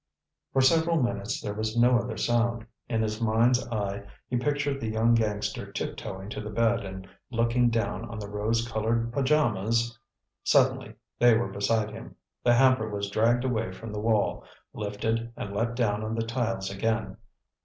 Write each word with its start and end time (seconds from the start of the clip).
For 0.51 0.63
several 0.63 0.99
minutes 1.03 1.39
there 1.41 1.53
was 1.53 1.77
no 1.77 1.99
other 1.99 2.17
sound. 2.17 2.65
In 2.89 3.03
his 3.03 3.21
mind's 3.21 3.67
eye 3.67 4.03
he 4.29 4.35
pictured 4.37 4.81
the 4.81 4.89
young 4.89 5.13
gangster 5.13 5.71
tiptoeing 5.71 6.29
to 6.31 6.41
the 6.41 6.49
bed 6.49 6.83
and 6.83 7.07
looking 7.29 7.69
down 7.69 8.05
on 8.09 8.17
the 8.17 8.27
rose 8.27 8.67
colored 8.67 9.13
pajamas— 9.13 9.95
Suddenly 10.43 10.95
they 11.19 11.37
were 11.37 11.49
beside 11.51 11.91
him. 11.91 12.15
The 12.43 12.55
hamper 12.55 12.89
was 12.89 13.11
dragged 13.11 13.43
away 13.43 13.71
from 13.71 13.93
the 13.93 13.99
wall, 13.99 14.43
lifted 14.73 15.31
and 15.37 15.55
let 15.55 15.75
down 15.75 16.03
on 16.03 16.15
the 16.15 16.25
tiles 16.25 16.71
again. 16.71 17.17